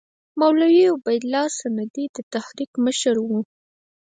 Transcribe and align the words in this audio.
مولوي 0.39 0.83
عبیدالله 0.95 1.45
سندي 1.59 2.05
د 2.15 2.17
تحریک 2.33 2.71
مشر 2.85 3.15
وو. 3.21 3.39